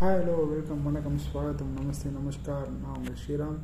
Hi 0.00 0.18
hello 0.18 0.34
welcome 0.50 0.82
வணக்கம் 0.82 1.16
ஸ்வாகத்தம் 1.18 1.72
நமஸ்தே 1.78 2.10
நமஸ்கார். 2.10 2.68
நான் 2.82 2.94
உங்கள் 2.98 3.16
ஸ்ரீராம். 3.22 3.58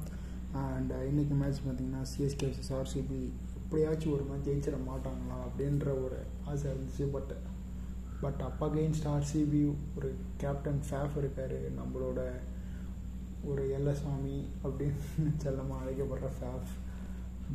அண்ட் 0.63 0.91
uh, 0.93 1.09
இன்னைக்கு 1.09 1.35
மேட்ச் 1.35 1.61
பார்த்தீங்கன்னா 1.67 2.03
சிஎஸ்கே 2.11 2.49
vs 2.49 2.69
ஆர்சிபி 2.79 3.21
எப்படியாச்சும் 3.61 4.13
ஒரு 4.13 4.25
மேட்ச் 4.25 4.49
ஜெயிச்சிட 4.49 4.79
மாட்டாங்களா 4.89 5.39
அப்படின்ற 5.47 5.87
ஒரு 6.03 6.19
ஆசை 6.45 6.67
இருந்துச்சு 6.71 7.07
பட் 7.11 7.33
பட் 8.21 8.41
அப்பா 8.41 8.69
அகெயின்ஸ்ட் 8.69 9.09
ஆர்சிபி 9.15 9.63
ஒரு 9.97 10.11
கேப்டன் 10.37 10.83
ஃபேஃப் 10.91 11.17
இருக்கார் 11.17 11.57
நம்மளோட 11.81 12.21
ஒரு 13.45 13.65
எல்லசாமி 13.79 14.37
அப்படின்னு 14.65 15.33
செல்லமாக 15.37 15.83
அழைக்கப்படுற 15.85 16.31
ஃபேஃப் 16.39 16.71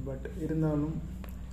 பட் 0.05 0.27
இருந்தாலும் 0.39 0.97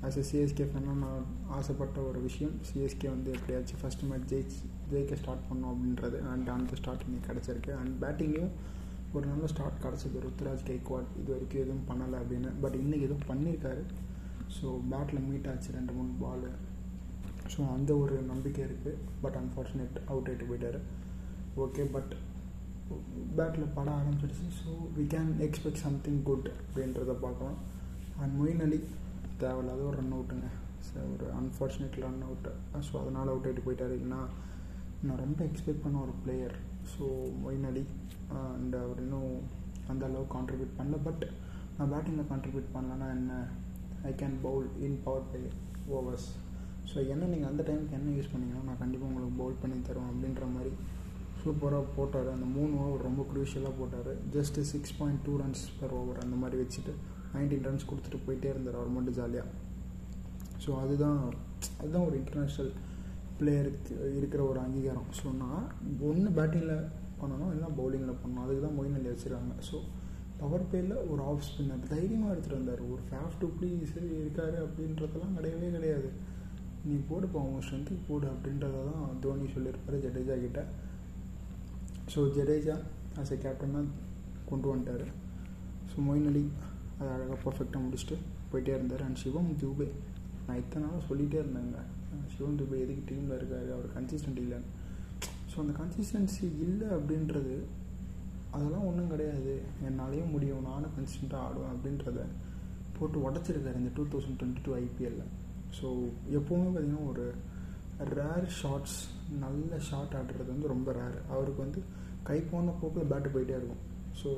ஆஸ் 0.03 0.21
எ 0.23 0.27
சிஎஸ்கே 0.33 0.69
ஃபேனாக 0.73 0.99
நான் 1.05 1.29
ஆசைப்பட்ட 1.51 2.01
ஒரு 2.01 2.21
விஷயம் 2.21 2.59
சிஎஸ்கே 2.71 3.11
வந்து 3.11 3.31
எப்படியாச்சும் 3.31 3.83
ஃபஸ்ட் 3.85 4.09
மேட்ச் 4.11 4.35
ஜெயிச்சு 4.35 4.65
ஜெயிக்க 4.93 5.17
ஸ்டார்ட் 5.23 5.47
பண்ணோம் 5.49 5.71
அப்படின்றது 5.73 6.19
அண்ட் 6.33 6.49
அந்த 6.57 6.77
ஸ்டார்ட் 6.81 7.07
இன்னைக்கு 7.07 7.29
கிடச்சிருக்கு. 7.31 7.73
அண்ட் 7.81 7.95
பேட்டிங்லேயும் 8.05 8.55
ஒரு 9.17 9.25
நல்ல 9.33 9.45
ஸ்டார்ட் 9.53 9.83
கிடச்சிது. 9.85 10.23
ருத்ராஜ் 10.27 10.65
கைக்வாட் 10.71 11.11
இது 11.21 11.29
வரைக்கும் 11.35 11.63
எதுவும் 11.65 11.87
பண்ணலை 11.91 12.17
அப்படின்னு. 12.23 12.51
பட் 12.65 12.77
இன்றைக்கி 12.83 13.07
எதுவும் 13.09 13.29
பண்ணியிருக்காரு. 13.31 13.85
ஸோ 14.57 14.67
பேட்டில் 14.93 15.27
மீட் 15.29 15.49
ஆச்சு. 15.53 15.71
ரெண்டு 15.79 15.93
மூணு 15.99 16.13
பாலு 16.25 16.51
ஸோ 17.53 17.61
அந்த 17.75 17.91
ஒரு 18.03 18.17
நம்பிக்கை 18.31 18.63
இருக்குது 18.69 18.99
பட் 19.23 19.37
அன்ஃபார்ச்சுனேட் 19.41 19.97
அவுட் 20.11 20.29
ஆகிட்டு 20.31 20.49
போயிட்டார் 20.51 20.79
ஓகே 21.65 21.85
பட் 21.95 22.13
பேட்டில் 23.39 23.73
பட 23.77 23.89
ஆரம்பிச்சிடுச்சு. 24.01 24.47
So 24.59 24.71
we 24.97 25.05
can 25.15 25.31
expect 25.47 25.83
something 25.87 26.21
good 26.29 26.49
அப்படின்றத 26.63 27.15
பார்க்கலாம். 27.25 27.59
அண்ட் 28.21 28.35
மொயின் 28.41 28.63
அலி 28.67 28.81
தேவையில்லாத 29.43 29.83
ஒரு 29.89 29.97
ரன் 30.01 30.15
அவுட்டுங்க 30.17 30.49
ஸோ 30.89 30.97
ஒரு 31.15 31.27
அன்ஃபார்ச்சுனேட் 31.41 31.99
ரன் 32.05 32.23
அவுட்டு 32.29 32.53
ஸோ 32.89 32.95
அதனால் 33.03 33.33
அவுட் 33.33 33.49
ஆகிட்டு 33.49 33.67
போயிட்டார். 33.67 33.95
இல்லைன்னா 33.97 34.21
நான் 35.07 35.23
ரொம்ப 35.25 35.41
எக்ஸ்பெக்ட் 35.49 35.85
பண்ண 35.85 35.97
ஒரு 36.07 36.15
பிளேயர் 36.25 36.55
ஸோ 36.93 37.07
மொயின் 37.45 37.67
அண்ட் 38.39 38.75
அவர் 38.83 39.01
இன்னும் 39.05 39.33
அந்த 39.93 40.03
அளவுக்கு 40.09 40.33
கான்ட்ரிபியூட் 40.37 40.73
பண்ணல. 40.79 40.97
பட் 41.07 41.23
நான் 41.77 41.91
பேட்டிங்கில் 41.93 42.31
கான்ட்ரிபியூட் 42.33 42.69
பண்ணலன்னா 42.77 43.09
என்ன? 43.17 43.33
I 44.09 44.13
can 44.23 44.37
bowl 44.47 44.67
in 44.87 44.99
power 45.05 45.29
play 45.31 45.41
overs 45.97 46.29
so 46.91 46.97
என்ன 47.13 47.29
நீங்கள் 47.33 47.51
அந்த 47.51 47.63
டைமுக்கு 47.69 47.97
என்ன 47.99 48.15
யூஸ் 48.17 48.33
பண்ணீங்கன்னா 48.33 48.65
நான் 48.69 48.81
கண்டிப்பாக 48.83 49.11
உங்களுக்கு 49.11 49.39
பவுல் 49.43 49.61
பண்ணி 49.63 49.77
தருவேன் 49.89 50.11
அப்படின்ற 50.13 50.47
மாதிரி 50.57 50.73
சூப்பராக 51.43 51.85
போட்டார். 51.97 52.29
அந்த 52.35 52.47
மூணு 52.57 52.73
ஓவர் 52.85 53.07
ரொம்ப 53.09 53.23
க்ரூஷியலாக 53.31 53.75
போட்டார். 53.81 54.13
Just 54.37 54.67
six 54.73 54.97
point 54.99 55.23
two 55.27 55.35
runs 55.43 55.65
per 55.81 55.95
over 56.01 56.23
அந்த 56.25 56.37
மாதிரி 56.43 56.57
வச்சுட்டு 56.63 56.93
நைன்டீன் 57.35 57.67
ரன்ஸ் 57.69 57.89
கொடுத்துட்டு 57.91 58.21
போயிட்டே 58.27 58.49
இருந்தார். 58.55 58.79
அவர் 58.81 58.95
மட்டும் 58.97 59.17
ஜாலியாக 59.21 59.49
ஸோ 60.65 60.71
அதுதான் 60.85 61.21
அதுதான் 61.81 62.07
ஒரு 62.09 62.17
இன்டர்நேஷ்னல் 62.23 62.73
பிளேயருக்கு 63.39 63.95
இருக்கிற 64.19 64.41
ஒரு 64.51 64.61
அங்கீகாரம். 64.65 65.09
ஸோ 65.19 65.27
நான் 65.43 65.67
ஒன்று 66.09 66.31
பேட்டிங்கில் 66.39 66.89
பண்ணணும் 67.21 67.51
இல்லைனா 67.53 67.71
பவுலிங்கில் 67.81 68.21
பண்ணணும். 68.23 68.45
அதுக்கு 68.45 68.63
தான் 68.67 68.77
மொயின் 68.79 68.97
அலி 68.99 69.11
வச்சுருக்காங்க. 69.13 69.55
ஸோ 69.69 69.77
பவர் 70.41 70.67
பிளேயில் 70.71 70.97
ஒரு 71.13 71.21
ஆஃப் 71.31 71.47
ஸ்பின்னர் 71.47 71.87
தைரியமாக 71.93 72.33
எடுத்துகிட்டு 72.33 72.61
வந்தார். 72.61 72.83
ஒரு 72.93 73.03
ஃபேஃப் 73.09 73.39
டு 73.41 73.47
சரி 73.93 74.09
இருக்கார் 74.23 74.57
அப்படின்றதெல்லாம் 74.65 75.37
கிடையவே 75.39 75.71
கிடையாது. 75.77 76.11
நீ 76.89 76.97
போடுப்பா 77.09 77.39
உன் 77.47 77.65
ஸ்ட்ரென்த்துக்கு 77.65 78.05
போடு 78.11 78.27
அப்படின்றத 78.33 78.83
தான் 78.91 79.17
தோனி 79.25 79.47
சொல்லியிருப்பார் 79.55 80.03
ஜடேஜா 80.05 80.37
கிட்ட. 80.45 80.61
ஸோ 82.13 82.21
ஜடேஜா 82.37 82.77
ஆஸ் 83.21 83.33
எ 83.35 83.39
கேப்டனாக 83.45 83.87
கொண்டு 84.51 84.67
வந்துட்டார். 84.73 85.07
ஸோ 85.91 85.97
மொயின் 86.09 86.29
அலி 86.31 86.45
அதை 86.99 87.11
அழகாக 87.17 87.39
பர்ஃபெக்டாக 87.45 87.83
முடிச்சுட்டு 87.87 88.17
போயிட்டே 88.51 88.73
இருந்தார். 88.79 89.05
அண்ட் 89.07 89.21
சிவம் 89.23 89.51
ஜூபே 89.63 89.89
நான் 90.47 90.61
இத்தனை 90.63 90.83
நாளாக 90.85 91.03
சொல்லிகிட்டே 91.09 91.39
இருந்தேங்க. 91.43 91.81
சிவன் 92.33 92.59
துபே 92.61 92.79
எதுக்கு 92.85 93.03
டீமில் 93.11 93.37
இருக்காரு? 93.39 93.69
அவர் 93.77 93.89
கன்சிஸ்டன்ட் 93.97 94.41
இல்லைன்னு. 94.45 94.71
ஸோ 95.51 95.57
அந்த 95.63 95.75
கன்சிஸ்டன்சி 95.81 96.45
இல்லை 96.67 96.89
அப்படின்றது 96.97 97.55
அதெல்லாம் 98.57 98.87
ஒன்றும் 98.91 99.11
கிடையாது. 99.13 99.55
என்னாலேயும் 99.89 100.33
முடியும். 100.35 100.67
நானும் 100.71 100.95
கன்சிஸ்டண்ட்டாக 100.97 101.47
ஆடுவேன் 101.47 101.75
அப்படின்றத 101.75 102.21
போட்டு 102.99 103.19
உடச்சிருக்காரு 103.27 103.81
இந்த 103.83 103.93
டூ 103.97 104.05
தௌசண்ட் 104.13 104.39
டுவெண்ட்டி 104.41 104.63
டூ 104.67 104.73
ஐபிஎல்ல 104.85 105.25
ஸோ 105.79 105.89
எப்போவுமே 106.39 106.69
பார்த்திங்கன்னா 106.69 107.03
ஒரு 107.13 107.27
ரேர் 108.19 108.47
ஷாட்ஸ் 108.61 108.99
நல்ல 109.43 109.79
ஷாட் 109.89 110.17
ஆடுறது 110.19 110.49
வந்து 110.55 110.73
ரொம்ப 110.75 110.93
ரேர் 110.99 111.19
அவருக்கு 111.35 111.61
வந்து 111.67 111.81
கை 112.29 112.39
போன 112.51 112.75
போக்கில் 112.81 113.11
பேட்டு 113.13 113.35
போயிட்டே 113.35 113.55
இருக்கும். 113.59 113.83
ஸோ 114.21 114.31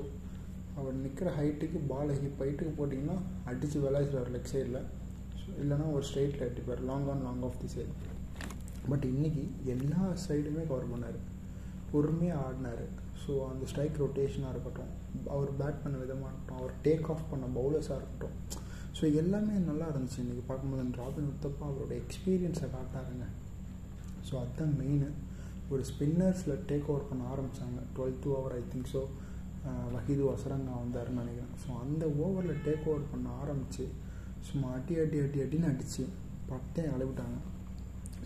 அவர் 0.79 0.97
நிற்கிற 1.05 1.29
ஹைட்டுக்கு 1.39 1.79
பால் 1.93 2.13
ஹிப் 2.21 2.43
ஹைட்டுக்கு 2.43 2.73
போட்டிங்கன்னா 2.81 3.17
அடித்து 3.51 3.79
விளாசிடுவார் 3.85 4.33
லெக் 4.35 4.53
சைடில் 4.53 4.81
இல்லைனா 5.63 5.87
ஒரு 5.97 6.05
ஸ்ட்ரெயிட் 6.09 6.39
லைட் 6.41 6.59
இப்போ 6.63 6.77
long 6.91 7.09
on 7.13 7.23
long 7.29 7.45
off 7.49 7.59
the 7.63 7.69
side 7.75 7.93
but 8.91 9.05
இன்றைக்கி 9.13 9.45
எல்லா 9.75 10.03
சைடுமே 10.27 10.63
கவர் 10.71 10.91
பண்ணார். 10.93 11.19
பொறுமையாக 11.93 12.45
ஆடினார். 12.47 12.85
ஸோ 13.23 13.33
அந்த 13.51 13.65
ஸ்ட்ரைக் 13.71 14.01
ரொட்டேஷனாக 14.03 14.53
இருக்கட்டும் 14.55 14.93
அவர் 15.35 15.51
பேட் 15.61 15.81
பண்ண 15.85 15.97
விதமாக 16.03 16.29
இருக்கட்டும் 16.31 16.61
அவர் 16.61 16.75
டேக் 16.87 17.09
ஆஃப் 17.15 17.25
பண்ண 17.33 17.47
பவுலர்ஸாக 17.57 17.99
இருக்கட்டும். 18.01 18.37
ஸோ 18.99 19.03
எல்லாமே 19.23 19.55
நல்லா 19.71 19.87
இருந்துச்சு 19.93 20.21
இன்றைக்கி 20.25 20.45
பார்க்கும்போது 20.51 21.01
ராபின் 21.03 21.31
உத்தப்பா 21.33 21.65
அவரோட 21.71 21.93
எக்ஸ்பீரியன்ஸை 22.03 22.69
காட்டாருங்க. 22.77 23.27
ஸோ 24.29 24.35
அதுதான் 24.43 24.75
மெயின் 24.83 25.05
ஒரு 25.73 25.83
ஸ்பின்னர்ஸில் 25.91 26.63
டேக் 26.71 26.89
ஓவர் 26.93 27.09
பண்ண 27.11 27.23
ஆரம்பித்தாங்க 27.33 27.81
twelve 27.97 28.17
two 28.23 28.31
over 28.39 28.55
I 28.61 28.63
think 28.73 28.91
so 28.95 29.03
Wanindu 29.95 30.23
Hasaranga 30.31 30.75
வந்தாருன்னு 30.83 31.23
நினைக்கிறேன். 31.23 31.55
ஸோ 31.63 31.69
அந்த 31.85 32.05
ஓவரில் 32.25 32.63
டேக் 32.67 32.87
ஓவர் 32.91 33.11
பண்ண 33.13 33.29
ஆரம்பித்து 33.43 33.85
சும்மா 34.49 34.69
அடி 34.77 34.95
அடி 35.03 35.19
அடி 35.25 35.39
அடின்னு 35.45 35.71
அடித்து 35.73 36.05
பட்டே 36.51 36.85
அளவிட்டாங்க. 36.95 37.39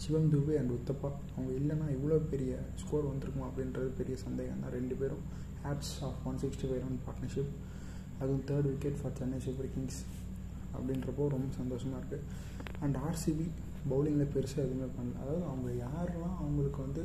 சிவம் 0.02 0.30
துபே 0.32 0.54
அண்ட் 0.60 0.72
உத்தப்பா 0.76 1.08
அவங்க 1.34 1.50
இல்லைன்னா 1.60 1.86
இவ்வளோ 1.96 2.16
பெரிய 2.32 2.52
ஸ்கோர் 2.82 3.10
வந்திருக்குமா 3.10 3.46
அப்படின்றது 3.50 3.90
பெரிய 4.00 4.14
சந்தேகம் 4.24 4.62
தான். 4.62 4.74
ரெண்டு 4.78 4.94
பேரும் 5.00 5.24
hats 5.64 5.92
off 6.06 6.22
one 6.30 6.40
sixty 6.42 6.66
five 6.68 6.82
run 6.86 7.02
partnership 7.06 7.52
அதுவும் 8.20 8.44
third 8.48 8.68
wicket 8.70 8.98
for 9.00 9.14
Chennai 9.18 9.38
Super 9.46 9.70
Kings 9.74 10.00
அப்படின்றப்போ 10.76 11.24
ரொம்ப 11.34 11.48
சந்தோஷமாக 11.60 12.00
இருக்குது 12.00 12.24
அண்ட் 12.84 12.96
ஆர்சிபி 13.06 13.46
பவுலிங்கில் 13.90 14.32
பெருசாக 14.34 14.66
எதுவுமே 14.66 14.88
பண்ணல. 14.96 15.16
அதாவது 15.22 15.44
அவங்க 15.50 15.68
யாரெல்லாம் 15.84 16.36
அவங்களுக்கு 16.42 16.80
வந்து 16.86 17.02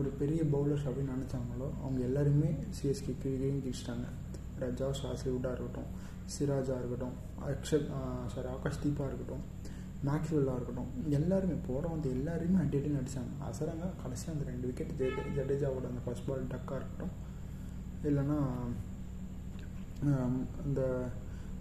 ஒரு 0.00 0.08
பெரிய 0.20 0.40
பவுலர்ஸ் 0.54 0.86
அப்படின்னு 0.88 1.14
நினச்சாங்களோ 1.16 1.68
அவங்க 1.82 2.00
எல்லாருமே 2.08 2.50
சிஎஸ்கே 2.76 3.14
கீழே 3.22 3.50
கிழிச்சிட்டாங்க 3.64 4.06
ரஜா 4.62 4.88
ஷாசிவுட்டாக 5.00 5.54
இருக்கட்டும். 5.54 5.90
சிராஜாக 6.34 6.80
இருக்கட்டும் 6.80 7.16
அக்ஷத் 7.50 7.88
சாரி 8.34 8.48
ஆகாஷ் 8.54 8.82
தீபா 8.84 9.04
இருக்கட்டும் 9.10 9.44
மேக்ஸ்வெல்லாக 10.06 10.58
இருக்கட்டும் 10.58 10.90
எல்லாருமே 11.18 11.56
போகிற 11.68 11.84
வந்து 11.92 12.08
எல்லாருமே 12.16 12.58
அடி 12.62 12.76
அடின்னு 12.78 13.00
அடித்தாங்க 13.02 13.32
அசரங்க 13.48 13.86
கடைசியாக 14.02 14.34
அந்த 14.34 14.44
ரெண்டு 14.50 14.68
விக்கெட் 14.70 14.92
ஜெட 15.00 15.22
ஜடேஜாவோட 15.36 15.86
அந்த 15.92 16.02
ஃபஸ்ட் 16.04 16.26
பால் 16.28 16.50
டக்காக 16.52 16.78
இருக்கட்டும். 16.80 17.14
இல்லைன்னா 18.08 18.38
அந்த 20.64 20.80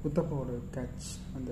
உத்தப்பாவோட 0.08 0.52
கேட்ச் 0.76 1.08
அந்த 1.38 1.52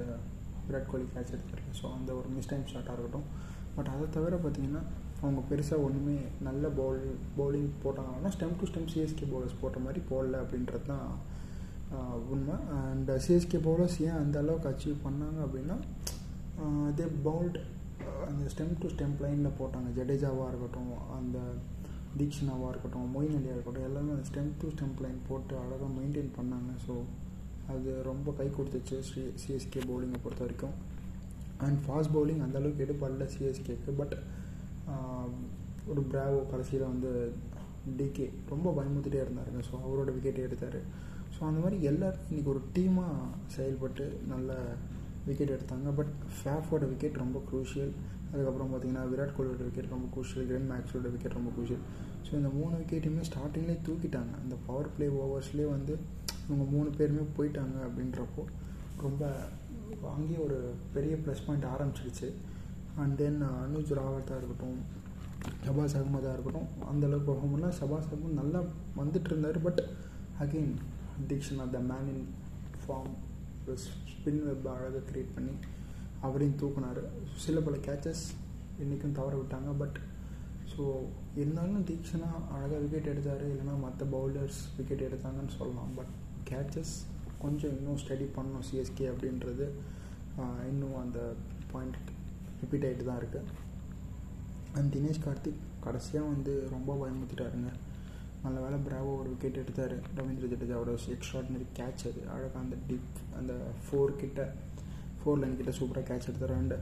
விராட் 0.68 0.90
கோலி 0.92 1.06
கேட்ச் 1.14 1.34
எடுத்துருக்கு 1.36 1.78
ஸோ 1.82 1.86
அந்த 1.98 2.10
ஒரு 2.20 2.28
மிஸ் 2.36 2.50
டைம் 2.52 2.66
ஷாட்டாக 2.74 2.96
இருக்கட்டும். 2.96 3.28
பட் 3.76 3.90
அதை 3.94 4.06
தவிர 4.16 4.36
பார்த்தீங்கன்னா 4.44 4.84
அவங்க 5.22 5.42
பெருசாக 5.50 5.86
ஒன்றுமே 5.86 6.18
நல்ல 6.48 6.64
பவுல் 6.80 7.02
பவுலிங் 7.38 7.72
போட்டாங்கன்னா 7.84 8.32
stump 8.36 8.58
to 8.60 8.68
stump 8.72 8.90
CSK 8.94 9.28
bowlers 9.34 9.62
போட்ட 9.62 9.80
மாதிரி 9.86 10.02
போடல 10.12 10.42
அப்படின்றது 10.44 10.86
தான் 10.92 11.08
உண்மை. 12.34 12.56
அண்ட் 12.82 13.10
சிஎஸ்கே 13.26 13.60
பவுலர்ஸ் 13.68 13.98
ஏன் 14.08 14.20
அந்த 14.24 14.38
அளவுக்கு 14.44 14.70
அச்சீவ் 14.72 15.06
பண்ணாங்க 15.06 15.40
அப்படின்னா 15.48 15.78
அதே 16.90 17.06
பவுல்ட் 17.28 17.58
அந்த 18.30 18.46
ஸ்டெம் 18.54 18.74
டு 18.82 18.88
ஸ்டெம் 18.94 19.16
லைனில் 19.24 19.58
போட்டாங்க. 19.60 19.90
ஜடேஜாவாக 19.98 20.50
இருக்கட்டும் 20.52 20.92
அந்த 21.18 21.38
தீக்ஷனாவாக 22.20 22.72
இருக்கட்டும் 22.72 23.06
மொயின் 23.16 23.36
அலியாக 23.38 23.56
இருக்கட்டும் 23.58 23.88
எல்லாமே 23.90 24.12
அந்த 24.16 24.26
ஸ்டெம் 24.30 24.50
டு 24.62 24.68
ஸ்டெம் 24.74 24.96
லைன் 25.06 25.20
போட்டு 25.30 25.54
அழகாக 25.62 25.92
மெயின்டைன் 26.00 26.32
பண்ணாங்க. 26.40 26.72
ஸோ 26.86 26.96
அது 27.74 27.90
ரொம்ப 28.10 28.28
கை 28.40 28.48
கொடுத்துச்சு 28.58 28.98
ஸ்ரீ 29.08 29.24
சிஎஸ்கே 29.42 29.82
பவுலிங்கை 29.90 30.20
பொறுத்த 30.24 30.44
வரைக்கும் 30.46 30.76
அண்ட் 31.66 31.80
ஃபாஸ்ட் 31.84 32.14
பவுலிங் 32.16 32.42
அந்தளவுக்கு 32.46 32.86
எடுப்படல 32.86 33.26
சிஎஸ்கேக்கு 33.36 33.92
பட் 34.02 34.16
ஒரு 35.92 36.02
பிராவோ 36.12 36.42
கடைசியில் 36.52 36.92
வந்து 36.92 37.12
டிகே 38.00 38.26
ரொம்ப 38.52 38.68
பயமுத்திட்டே 38.78 39.20
இருந்தாருங்க. 39.24 39.62
ஸோ 39.70 39.74
அவரோட 39.86 40.10
விக்கெட் 40.18 40.46
எடுத்தார். 40.48 40.80
அந்த 41.50 41.60
மாதிரி 41.64 41.78
எல்லோரும் 41.90 42.26
இன்றைக்கி 42.30 42.50
ஒரு 42.54 42.62
டீமாக 42.76 43.28
செயல்பட்டு 43.56 44.06
நல்ல 44.32 44.58
விக்கெட் 45.28 45.54
எடுத்தாங்க. 45.56 45.90
பட் 46.00 46.12
ஃபேஃபோட 46.38 46.84
விக்கெட் 46.92 47.22
ரொம்ப 47.24 47.38
குரூஷியல் 47.50 47.94
அதுக்கப்புறம் 48.32 48.70
பார்த்தீங்கன்னா 48.72 49.04
விராட் 49.12 49.36
கோலியோட 49.38 49.64
விக்கெட் 49.68 49.94
ரொம்ப 49.96 50.08
குரூஷியல் 50.14 50.48
கிரென் 50.50 50.70
மேக்ஸோட 50.72 51.10
விக்கெட் 51.14 51.38
ரொம்ப 51.40 51.50
குரூஷியல் 51.58 51.84
ஸோ 52.28 52.32
இந்த 52.40 52.50
மூணு 52.60 52.74
விக்கெட்டுமே 52.82 53.24
ஸ்டார்டிங்லேயே 53.30 53.80
தூக்கிட்டாங்க. 53.88 54.34
அந்த 54.44 54.56
பவர் 54.68 54.90
பிளே 54.96 55.08
ஓவர்ஸ்லேயே 55.24 55.68
வந்து 55.76 55.94
இவங்க 56.46 56.66
மூணு 56.76 56.90
பேருமே 57.00 57.26
போயிட்டாங்க 57.38 57.78
அப்படின்றப்போ 57.88 58.44
ரொம்ப 59.06 59.24
அங்கேயே 60.16 60.40
ஒரு 60.46 60.58
பெரிய 60.96 61.14
ப்ளஸ் 61.26 61.46
பாயிண்ட் 61.46 61.68
ஆரம்பிச்சிடுச்சு 61.74 62.30
அண்ட் 63.02 63.16
தென் 63.22 63.40
அனுஜ் 63.66 63.92
ராவத்தாக 64.00 64.40
இருக்கட்டும் 64.42 64.80
சபாஸ் 65.66 65.96
அகமதாக 66.00 66.34
இருக்கட்டும் 66.36 66.68
அந்தளவுக்கு 66.92 67.30
போக 67.32 67.46
முடியல 67.52 67.70
அகமது 67.86 68.40
நல்லா 68.42 68.60
வந்துட்டு 69.00 69.30
இருந்தார். 69.32 69.60
But 69.68 69.82
again 70.44 70.74
Theekshana 71.30 71.66
the 71.76 71.82
man 71.92 72.10
in 72.14 72.26
form 72.84 73.14
spin 74.14 74.42
web 74.48 74.68
அழகாக 74.74 75.04
க்ரியேட் 75.10 75.36
பண்ணி 75.36 75.54
அவரையும் 76.28 76.58
தூக்குனார். 76.62 77.02
சில 77.46 77.60
பல 77.68 77.78
கேச்சஸ் 77.88 78.24
இன்றைக்கும் 78.84 79.16
தவற 79.20 79.34
விட்டாங்க. 79.40 79.72
பட் 79.82 79.98
ஸோ 80.74 80.84
இருந்தாலும் 81.42 81.84
தீக்ஷனா 81.90 82.30
அழகாக 82.56 82.80
விக்கெட் 82.84 83.10
எடுத்தார். 83.14 83.44
இல்லைனா 83.54 83.74
மற்ற 83.86 84.06
பவுலர்ஸ் 84.16 84.60
விக்கெட் 84.78 85.08
எடுத்தாங்கன்னு 85.08 85.56
சொல்லலாம். 85.60 85.92
பட் 86.00 86.14
கேச்சஸ் 86.50 86.94
கொஞ்சம் 87.44 87.74
இன்னும் 87.78 88.00
ஸ்டடி 88.04 88.28
பண்ணணும் 88.38 88.66
சிஎஸ்கே 88.70 89.06
அப்படின்றது 89.12 89.66
இன்னும் 90.70 90.98
அந்த 91.04 91.20
பாயிண்ட் 91.72 91.98
ரிப்பீட் 92.62 92.86
ஆகிட்டு 92.88 93.08
தான் 93.10 93.20
இருக்குது 93.22 93.50
அண்ட் 94.78 94.90
தினேஷ் 94.96 95.24
கார்த்திக் 95.26 95.64
கடைசியாக 95.86 96.32
வந்து 96.34 96.54
ரொம்ப 96.76 96.90
பயமுறுத்திட்டாருங்க. 97.02 97.72
நல்ல 98.44 98.58
வேலை 98.64 98.78
பிராவோ 98.86 99.12
ஒரு 99.20 99.30
விக்கெட் 99.34 99.60
எடுத்தார். 99.62 99.94
ரவீந்திர 100.18 100.48
ஜடேஜாவோட 100.54 100.92
எக்ஸ்ட்ராடினரி 101.16 101.68
கேட்ச் 101.80 102.04
அது. 102.10 102.22
அழகாக 102.34 102.62
அந்த 102.64 102.76
டிப் 102.90 103.20
அந்த 103.40 103.54
ஃபோர் 103.84 104.20
கிட்ட 104.22 104.42
ஃபோர் 105.20 105.40
லைன் 105.42 105.58
கிட்ட 105.60 105.72
சூப்பராக 105.80 106.06
கேட்ச் 106.10 106.28
எடுத்தார். 106.30 106.54
அண்டு 106.62 106.78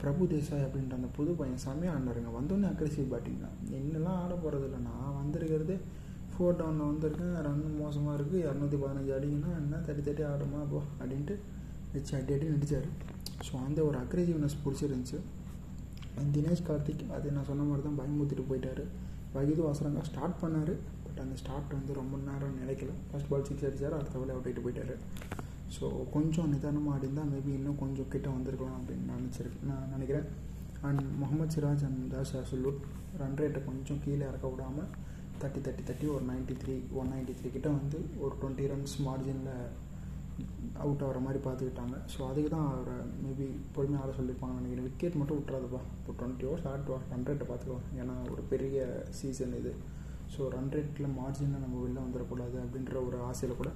பிரபு 0.00 0.22
தேசாய் 0.32 0.64
அப்படின்ற 0.66 0.94
அந்த 1.00 1.08
புது 1.18 1.30
பையன் 1.40 1.62
செம்மையாக 1.66 1.96
ஆடினாருங்க. 1.96 2.30
வந்தோடனே 2.38 2.66
அக்ரெசிவ் 2.72 3.12
பேட்டிங் 3.12 3.42
தான். 3.44 3.56
என்னெல்லாம் 3.78 4.18
ஆட 4.22 4.32
போகிறது 4.44 4.66
இல்லை 4.68 4.80
நான் 4.88 5.16
வந்திருக்கிறது 5.20 5.74
ஃபோர் 6.32 6.58
டவுனில் 6.60 6.90
வந்திருக்கேன். 6.90 7.34
ரன் 7.46 7.62
மோசமாக 7.82 8.16
இருக்குது 8.18 8.42
இரநூத்தி 8.46 8.78
பதினஞ்சு 8.82 9.12
அடிங்கன்னா 9.18 9.50
என்ன 9.60 9.80
தட்டி 9.86 10.02
தட்டி 10.08 10.24
ஆடுமா 10.32 10.60
போ 10.72 10.80
அப்படின்ட்டு 11.00 11.36
வச்சு 11.94 12.12
அடி 12.18 12.32
அடி 12.36 12.46
நடித்தார் 12.54 12.88
ஸோ 13.46 13.52
அந்த 13.66 13.78
ஒரு 13.88 13.96
அக்ரெசிவ்னஸ் 14.04 14.62
பிடிச்சிருந்துச்சு. 14.64 15.18
தினேஷ் 16.34 16.66
கார்த்திக் 16.68 17.04
அது 17.16 17.32
நான் 17.36 17.48
சொன்ன 17.50 17.64
மாதிரி 17.68 17.84
தான் 17.86 17.98
பயமுத்திட்டு 18.00 18.44
போயிட்டார். 18.50 18.84
வகிது 19.36 19.62
வாசரங்க 19.66 20.02
ஸ்டார்ட் 20.10 20.38
பண்ணார். 20.42 20.74
பட் 21.06 21.20
அந்த 21.24 21.34
ஸ்டார்ட் 21.42 21.76
வந்து 21.78 21.92
ரொம்ப 22.00 22.16
நேரம் 22.28 22.58
நினைக்கல 22.62 22.92
ஃபர்ஸ்ட் 23.10 23.30
பால் 23.32 23.46
சிக்ஸ் 23.48 23.66
அடித்தார் 23.68 23.98
அடுத்த 23.98 24.16
பால் 24.20 24.34
அவுட் 24.34 24.48
ஆகிட்டு 24.48 24.64
போயிட்டார். 24.66 24.94
ஸோ 25.76 25.86
கொஞ்சம் 26.16 26.50
நிதானமாக 26.54 26.96
அடிந்தால் 26.98 27.30
மேபி 27.32 27.50
இன்னும் 27.58 27.80
கொஞ்சம் 27.84 28.10
கிட்ட 28.14 28.28
வந்திருக்கலாம் 28.36 28.76
அப்படின்னு 28.80 29.06
நினச்சிருக்கேன் 29.14 29.66
நான் 29.70 29.90
நினைக்கிறேன். 29.94 30.28
And 30.88 31.02
Mohammed 31.20 31.52
Siraj 31.54 31.84
and 31.88 32.02
Josh 32.12 32.32
Hazlewood 32.40 32.78
run 33.20 33.38
ரேட்டை 33.40 33.60
கொஞ்சம் 33.68 34.00
கீழே 34.04 34.24
இறக்க 34.30 34.46
விடாமல் 34.52 34.90
தட்டி 35.42 35.60
தட்டி 35.66 35.82
தட்டி 35.88 36.06
ஒரு 36.14 36.24
ninety 36.30 36.54
three 36.62 36.74
one 36.98 37.10
ninety 37.14 37.34
three 37.38 37.48
கிட்ட 37.56 37.68
வந்து 37.78 37.98
ஒரு 38.24 38.34
டுவெண்ட்டி 38.40 38.66
ரன்ஸ் 38.72 38.94
மார்ஜினில் 39.06 39.50
அவுட் 40.84 41.02
ஆகிற 41.04 41.18
மாதிரி 41.26 41.40
பார்த்துக்கிட்டாங்க. 41.44 41.96
ஸோ 42.12 42.18
அதுக்கு 42.30 42.50
தான் 42.54 42.66
அவரை 42.72 42.96
மேபி 43.24 43.46
பொறுமையாக 43.74 44.04
ஆட 44.04 44.14
சொல்லியிருப்பாங்க 44.18 44.56
நினைக்கிறேன். 44.58 44.86
விக்கெட் 44.88 45.18
மட்டும் 45.20 45.38
விட்றாதுப்பா 45.40 45.80
இப்போ 45.98 46.12
டுவெண்ட்டி 46.18 46.46
ஓவர்ஸ் 46.48 46.66
ஆடுவா 46.72 46.98
ரன் 47.12 47.26
ரேட்டை 47.28 47.46
பார்த்துக்கலாம் 47.50 47.86
ஏன்னா 48.00 48.14
ஒரு 48.32 48.42
பெரிய 48.52 48.86
சீசன் 49.18 49.54
இது. 49.60 49.72
ஸோ 50.34 50.48
ரன் 50.54 50.72
ரேட்டில் 50.76 51.14
மார்ஜினில் 51.18 51.62
நம்ம 51.64 51.76
வெளில 51.84 51.98
வந்துடக்கூடாது 52.06 52.56
அப்படின்ற 52.64 52.94
ஒரு 53.08 53.18
ஆசையில் 53.28 53.60
கூட 53.60 53.72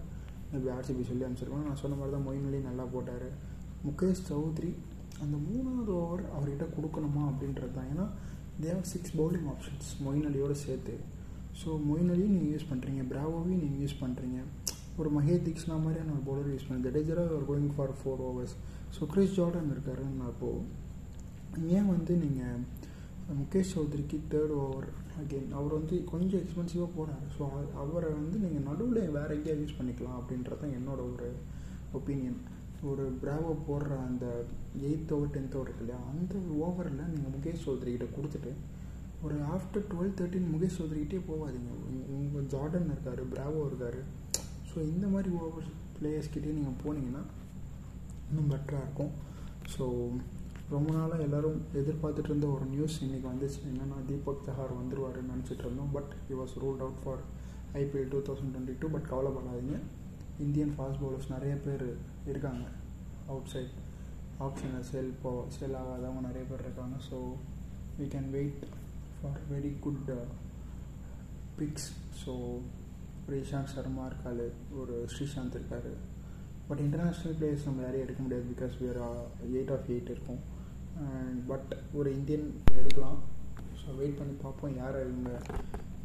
மேபி 0.53 0.71
ஆர்சிபி 0.77 1.03
சொல்லி 1.11 1.25
அனுப்பிச்சிருக்கோம் 1.27 1.69
நான் 1.71 1.83
சொன்ன 1.83 1.99
மாதிரி 2.01 2.15
தான் 2.17 2.27
மொயின் 2.29 2.47
அலி 2.49 2.61
நல்லா 2.71 2.87
போட்டார். 2.95 3.29
முகேஷ் 3.89 4.25
சௌத்ரி 4.31 4.73
அந்த 5.25 5.37
மூணாவது 5.47 5.93
ஓவர் 6.03 6.25
அவர்கிட்ட 6.35 6.67
கொடுக்கணுமா 6.77 7.23
அப்படின்றது 7.31 7.73
தான். 7.79 7.89
ஏன்னா 7.93 8.07
they've 8.65 8.83
six 8.93 9.15
bowling 9.19 9.49
options 9.53 9.91
Moeen 10.07 10.29
அலியோடு 10.31 10.57
சேர்த்து. 10.67 10.95
ஸோ 11.61 11.69
மொயின் 11.89 12.11
அலியும் 12.15 12.35
நீங்கள் 12.37 12.53
யூஸ் 12.55 12.71
பண்ணுறீங்க 12.71 13.03
பிராவோவையும் 13.13 13.63
நீங்கள் 13.65 13.83
யூஸ் 13.85 14.01
பண்ணுறீங்க 14.03 14.39
ஒரு 15.01 15.11
மகேஷ் 15.17 15.45
தீக்ஷனா 15.47 15.77
மாதிரியான 15.85 16.15
ஒரு 16.17 16.25
பவுலர் 16.29 16.53
யூஸ் 16.53 16.69
பண்ணி 16.69 16.85
ஜடேஜராக 16.87 17.37
ஒரு 17.39 17.47
going 17.51 17.73
for 17.77 17.95
four 18.01 18.23
overs 18.29 18.55
so 18.97 19.09
Chris 19.13 19.37
Jordan 19.39 19.73
இருக்காருன்னு 19.75 20.21
நான் 20.21 20.33
இப்போது 20.35 20.61
ஏன் 21.77 21.91
வந்து 21.93 22.15
நீங்கள் 22.25 22.61
முகேஷ் 23.41 23.73
சௌத்ரிக்கு 23.75 24.19
தேர்ட் 24.33 24.55
ஓவர் 24.63 24.89
அகெயின் 25.21 25.53
அவர் 25.59 25.77
வந்து 25.79 25.97
கொஞ்சம் 26.11 26.41
எக்ஸ்பென்சிவாக 26.43 26.91
போகிறாரு 26.97 27.27
ஸோ 27.37 27.43
அவரை 27.83 28.11
வந்து 28.19 28.37
நீங்கள் 28.45 28.67
நடுவில் 28.69 29.13
வேறு 29.17 29.37
எங்கேயா 29.37 29.57
யூஸ் 29.61 29.79
பண்ணிக்கலாம் 29.79 30.19
அப்படின்றது 30.21 30.61
தான் 30.63 30.77
என்னோட 30.79 31.01
ஒரு 31.13 31.29
ஒப்பீனியன் 31.99 32.39
ஒரு 32.91 33.05
பிராவோ 33.23 33.53
போடுற 33.67 33.95
அந்த 34.09 34.27
எயித் 34.89 35.13
ஓவர் 35.17 35.33
டென்த் 35.35 35.57
ஓவர் 35.57 35.67
இருக்கு 35.67 35.85
இல்லையா? 35.85 35.99
அந்த 36.13 36.35
ஓவரில் 36.67 37.11
நீங்கள் 37.15 37.35
முகேஷ் 37.35 37.65
சௌத்ரிகிட்ட 37.67 38.07
கொடுத்துட்டு 38.15 38.53
ஒரு 39.25 39.37
ஆஃப்டர் 39.55 39.85
டுவெல் 39.91 40.15
தேர்ட்டின் 40.19 40.51
முகேஷ் 40.53 40.79
சௌத்ரிக்கிட்டே 40.79 41.21
போகாதீங்க. 41.29 41.73
உங்கள் 42.19 42.49
ஜார்டன் 42.53 42.91
இருக்கார் 42.93 43.23
பிராவோ 43.35 43.63
இருக்கார். 43.67 44.01
ஸோ 44.71 44.79
இந்த 44.93 45.07
மாதிரி 45.13 45.31
ஓவர் 45.45 45.69
பிளேயர்ஸ்கிட்டே 45.97 46.51
நீங்கள் 46.59 46.81
போனீங்கன்னா 46.83 47.23
இன்னும் 48.29 48.51
பெட்டராக 48.53 48.85
இருக்கும். 48.85 49.13
ஸோ 49.75 49.85
ரொம்ப 50.75 50.89
நாளாக 50.97 51.25
எல்லோரும் 51.27 51.61
எதிர்பார்த்துட்டு 51.81 52.31
இருந்த 52.31 52.47
ஒரு 52.57 52.67
நியூஸ் 52.75 52.97
இன்றைக்கி 53.05 53.27
வந்துச்சு. 53.31 53.61
என்னென்னா 53.71 53.97
தீபக் 54.11 54.45
தஹார் 54.49 54.75
வந்துருவாருன்னு 54.81 55.33
நினச்சிட்டு 55.35 55.65
இருந்தோம். 55.67 55.91
But 55.97 56.13
he 56.29 56.37
was 56.41 56.55
ruled 56.65 56.85
out 56.87 57.01
for 57.05 57.23
IPL 57.81 58.11
two 58.15 58.21
thousand 58.29 58.53
twenty 58.55 58.77
two 58.83 58.89
but 58.95 59.09
கவலைப்படாதீங்க 59.13 59.79
இந்தியன் 60.45 60.75
ஃபாஸ்ட் 60.77 61.01
பவுலர்ஸ் 61.03 61.33
நிறைய 61.35 61.55
பேர் 61.67 61.87
இருக்காங்க. 62.31 62.65
அவுட் 63.33 63.51
சைட் 63.55 63.75
ஆப்ஷனில் 64.47 64.87
சேல் 64.91 65.11
போ 65.23 65.33
சேல் 65.57 65.79
ஆகாதவங்க 65.81 66.23
நிறைய 66.29 66.45
பேர் 66.51 66.65
இருக்காங்க. 66.67 66.97
So 67.09 67.19
we 67.99 68.07
can 68.15 68.31
wait 68.37 68.63
for 69.19 69.41
very 69.55 69.73
good 69.87 70.13
picks 71.59 71.91
so 72.23 72.35
ஒரு 73.31 73.41
இஷாந்த் 73.43 73.73
சர்மா 73.73 74.05
இருக்காரு 74.11 74.45
ஒரு 74.81 74.95
ஸ்ரீசாந்த் 75.11 75.57
இருக்கார். 75.59 75.91
பட் 76.69 76.81
இன்டர்நேஷ்னல் 76.85 77.35
பிளேயர்ஸ் 77.37 77.67
நம்ம 77.69 77.83
யாரையும் 77.85 78.05
எடுக்க 78.07 78.21
முடியாது 78.25 78.45
பிகாஸ் 78.53 78.75
வேறு 78.85 79.03
எயிட் 79.59 79.71
ஆஃப் 79.75 79.87
எயிட் 79.95 80.11
இருக்கும். 80.15 80.41
பட் 81.51 81.71
ஒரு 81.99 82.09
இந்தியன் 82.17 82.49
எடுக்கலாம். 82.81 83.21
ஸோ 83.81 83.95
வெயிட் 84.01 84.19
பண்ணி 84.21 84.35
பார்ப்போம் 84.43 84.75
யார் 84.81 84.99
இவங்க 85.05 85.31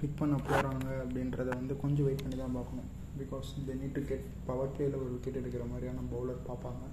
பிக் 0.02 0.20
பண்ண 0.22 0.38
போகிறாங்க 0.50 0.88
அப்படின்றத 1.02 1.50
வந்து 1.62 1.76
கொஞ்சம் 1.84 2.08
வெயிட் 2.10 2.24
பண்ணி 2.24 2.38
தான் 2.44 2.58
பார்க்கணும். 2.60 2.90
பிகாஸ் 3.22 3.50
இந்த 3.60 3.72
நீட் 3.82 3.98
டு 3.98 4.04
கெட் 4.12 4.30
பவர் 4.50 4.74
பிளேயில் 4.76 5.02
ஒரு 5.02 5.10
விக்கெட் 5.16 5.42
எடுக்கிற 5.42 5.66
மாதிரியான 5.74 6.06
பவுலர் 6.14 6.48
பார்ப்பாங்க. 6.52 6.86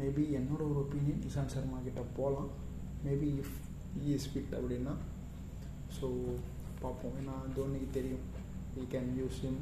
மேபி 0.00 0.26
என்னோட 0.40 0.62
ஒரு 0.70 0.80
ஒப்பீனியன் 0.86 1.22
இஷாந்த் 1.30 1.56
சர்மா 1.56 1.80
கிட்ட 1.88 2.04
போகலாம் 2.18 2.50
மேபி 3.06 3.30
இஃப் 3.42 3.56
இஸ் 4.14 4.30
ஃபிட் 4.32 4.54
அப்படின்னா. 4.60 4.94
ஸோ 5.98 6.08
பார்ப்போம். 6.84 7.16
ஏன்னா 7.22 7.36
தோனிக்கு 7.58 7.90
தெரியும். 7.98 8.26
வி 8.76 8.84
கேன் 8.94 9.10
யூஸ் 9.20 9.40
இம் 9.48 9.60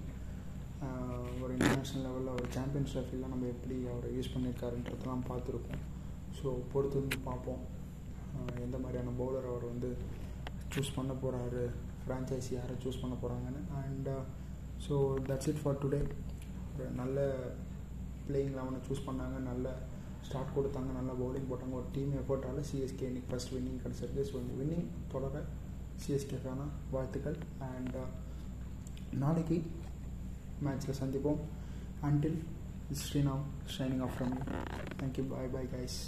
ஒரு 1.43 1.53
இன்டர்நேஷ்னல் 1.57 2.05
லெவலில் 2.07 2.35
ஒரு 2.37 2.49
சாம்பியன்ஸ் 2.57 2.93
ட்ராஃபிலாம் 2.95 3.33
நம்ம 3.35 3.49
எப்படி 3.55 3.77
அவரை 3.93 4.11
யூஸ் 4.17 4.33
பண்ணியிருக்காருன்றதெல்லாம் 4.35 5.25
பார்த்துருக்கோம் 5.31 5.83
ஸோ 6.39 6.49
பொறுத்து 6.73 7.01
வந்து 7.01 7.19
பார்ப்போம் 7.29 7.63
எந்த 8.67 8.77
மாதிரியான 8.83 9.15
பவுலர் 9.21 9.51
அவர் 9.53 9.67
வந்து 9.73 9.91
சூஸ் 10.75 10.97
பண்ண 10.99 11.13
போகிறாரு 11.23 11.65
ஃப்ரான்ச்சைஸி 12.03 12.53
யாரை 12.59 12.77
சூஸ் 12.85 13.01
பண்ண 13.03 13.15
போகிறாங்கன்னு 13.23 13.63
and 13.83 14.11
so 14.87 14.97
that's 15.31 15.51
it 15.53 15.63
for 15.63 15.81
today 15.85 16.01
ஒரு 16.73 16.87
நல்ல 17.01 17.19
பிளேயிங் 18.27 18.55
லெவனை 18.59 18.81
சூஸ் 18.89 19.07
பண்ணாங்க 19.09 19.39
நல்ல 19.51 19.69
ஸ்டார்ட் 20.27 20.55
கொடுத்தாங்க 20.57 20.91
நல்ல 20.99 21.11
பவுலிங் 21.21 21.49
போட்டாங்க. 21.51 21.75
ஒரு 21.81 21.89
டீம் 21.97 22.13
எஃபர்ட்டால் 22.21 22.65
சிஎஸ்கே 22.71 23.07
இன்னைக்கு 23.11 23.31
ஃபஸ்ட் 23.31 23.53
வின்னிங் 23.55 23.83
கிடச்சிருக்கு. 23.85 24.23
ஸோ 24.31 24.37
இந்த 24.43 24.55
வின்னிங் 24.61 24.87
தொடர 25.13 25.43
சிஎஸ்கேக்கான 26.03 26.67
வாழ்த்துக்கள். 26.95 27.39
அண்ட் 27.71 27.97
நாளைக்கு 29.18 29.58
மேட்ச்சில் 30.64 31.00
சந்திப்போம் 31.02 31.42
until 32.04 32.40
ஸ்ரீநாம் 33.02 33.46
shining 33.76 34.02
off 34.02 34.16
from 34.16 34.36
thank you 35.00 35.26
bye 35.28 35.52
bye 35.54 35.72
guys 35.74 36.00